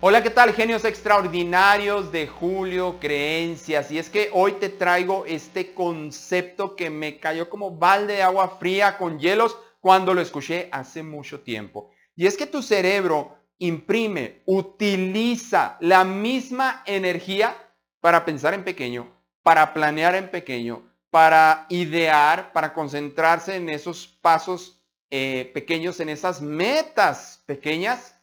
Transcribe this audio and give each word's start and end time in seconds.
Hola, 0.00 0.22
¿qué 0.22 0.30
tal? 0.30 0.52
Genios 0.52 0.84
extraordinarios 0.84 2.12
de 2.12 2.28
Julio 2.28 3.00
Creencias. 3.00 3.90
Y 3.90 3.98
es 3.98 4.08
que 4.08 4.30
hoy 4.32 4.52
te 4.52 4.68
traigo 4.68 5.26
este 5.26 5.74
concepto 5.74 6.76
que 6.76 6.88
me 6.88 7.18
cayó 7.18 7.50
como 7.50 7.76
balde 7.76 8.14
de 8.14 8.22
agua 8.22 8.58
fría 8.60 8.96
con 8.96 9.18
hielos 9.18 9.58
cuando 9.80 10.14
lo 10.14 10.20
escuché 10.20 10.68
hace 10.70 11.02
mucho 11.02 11.40
tiempo. 11.40 11.90
Y 12.14 12.28
es 12.28 12.36
que 12.36 12.46
tu 12.46 12.62
cerebro 12.62 13.38
imprime, 13.58 14.44
utiliza 14.46 15.76
la 15.80 16.04
misma 16.04 16.84
energía 16.86 17.56
para 18.00 18.24
pensar 18.24 18.54
en 18.54 18.62
pequeño, 18.62 19.12
para 19.42 19.74
planear 19.74 20.14
en 20.14 20.30
pequeño, 20.30 20.88
para 21.10 21.66
idear, 21.70 22.52
para 22.52 22.72
concentrarse 22.72 23.56
en 23.56 23.68
esos 23.68 24.06
pasos 24.06 24.80
eh, 25.10 25.50
pequeños, 25.52 25.98
en 25.98 26.08
esas 26.08 26.40
metas 26.40 27.42
pequeñas, 27.46 28.14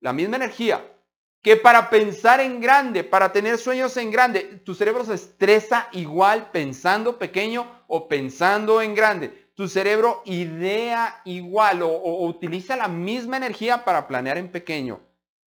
la 0.00 0.12
misma 0.12 0.34
energía 0.34 0.84
que 1.42 1.56
para 1.56 1.88
pensar 1.88 2.40
en 2.40 2.60
grande, 2.60 3.02
para 3.02 3.32
tener 3.32 3.58
sueños 3.58 3.96
en 3.96 4.10
grande. 4.10 4.60
Tu 4.64 4.74
cerebro 4.74 5.04
se 5.04 5.14
estresa 5.14 5.88
igual 5.92 6.50
pensando 6.50 7.18
pequeño 7.18 7.66
o 7.86 8.08
pensando 8.08 8.82
en 8.82 8.94
grande. 8.94 9.50
Tu 9.54 9.68
cerebro 9.68 10.22
idea 10.26 11.20
igual 11.24 11.82
o, 11.82 12.26
utiliza 12.26 12.76
la 12.76 12.88
misma 12.88 13.38
energía 13.38 13.84
para 13.84 14.06
planear 14.06 14.38
en 14.38 14.50
pequeño 14.50 15.00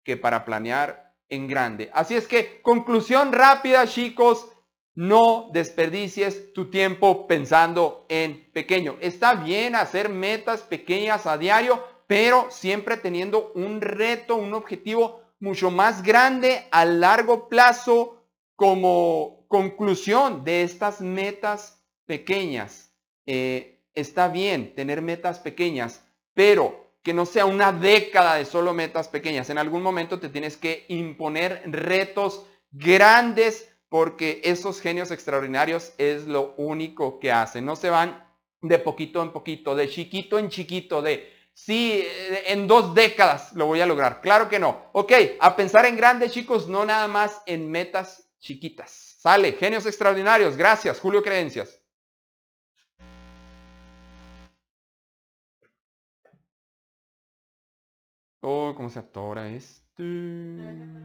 que 0.05 0.17
para 0.17 0.45
planear 0.45 1.15
en 1.29 1.47
grande. 1.47 1.91
Así 1.93 2.15
es 2.15 2.27
que, 2.27 2.63
conclusión 2.63 3.33
rápida, 3.33 3.87
chicos, 3.87 4.49
no 4.95 5.51
desperdicies 5.53 6.53
tu 6.55 6.71
tiempo 6.71 7.27
pensando 7.27 8.07
en 8.09 8.51
pequeño. 8.53 8.97
Está 9.01 9.35
bien 9.35 9.75
hacer 9.75 10.09
metas 10.09 10.63
pequeñas 10.63 11.27
a 11.27 11.39
diario, 11.39 11.85
pero 12.07 12.51
siempre 12.51 12.97
teniendo 12.97 13.53
un 13.55 13.81
reto, 13.81 14.37
un 14.37 14.55
objetivo 14.55 15.28
mucho 15.41 15.71
más 15.71 16.03
grande 16.03 16.67
a 16.71 16.85
largo 16.85 17.49
plazo 17.49 18.25
como 18.57 19.45
conclusión 19.49 20.45
de 20.45 20.63
estas 20.63 21.01
metas 21.01 21.83
pequeñas. 22.07 22.93
Eh, 23.27 23.81
está 23.95 24.29
bien 24.29 24.75
tener 24.75 25.03
metas 25.03 25.39
pequeñas, 25.39 26.05
pero 26.35 26.89
que 27.03 27.15
no 27.15 27.27
sea 27.27 27.47
una 27.47 27.73
década 27.73 28.35
de 28.35 28.45
solo 28.45 28.75
metas 28.75 29.09
pequeñas. 29.09 29.49
En 29.51 29.59
algún 29.59 29.83
momento 29.83 30.19
te 30.19 30.29
tienes 30.29 30.57
que 30.57 30.85
imponer 30.89 31.63
retos 31.67 32.45
grandes 32.71 33.73
porque 33.89 34.41
esos 34.45 34.81
genios 34.81 35.11
extraordinarios 35.11 35.93
es 35.99 36.27
lo 36.27 36.55
único 36.57 37.19
que 37.19 37.33
hacen. 37.33 37.65
No 37.65 37.77
se 37.77 37.91
van 37.91 38.27
de 38.61 38.79
poquito 38.79 39.23
en 39.23 39.33
poquito, 39.33 39.75
de 39.75 39.89
chiquito 39.89 40.39
en 40.39 40.49
chiquito, 40.49 41.01
de 41.01 41.33
sí, 41.65 42.07
en 42.47 42.67
dos 42.67 42.95
décadas 42.95 43.53
lo 43.55 43.67
voy 43.67 43.81
a 43.81 43.87
lograr. 43.87 44.21
Claro 44.21 44.49
que 44.49 44.59
no. 44.59 44.91
Ok, 44.93 45.13
a 45.41 45.57
pensar 45.57 45.87
en 45.87 45.97
grandes 45.97 46.33
chicos, 46.33 46.69
no 46.69 46.85
nada 46.85 47.09
más 47.09 47.43
en 47.47 47.71
metas 47.71 48.31
chiquitas. 48.39 49.17
Sale, 49.19 49.53
genios 49.53 49.85
extraordinarios. 49.87 50.57
Gracias, 50.57 51.01
Julio 51.01 51.23
Creencias. 51.23 51.83
Oh, 58.41 58.73
¿cómo 58.77 58.89
se 58.89 59.01
atora 59.01 59.49
este? 59.49 60.03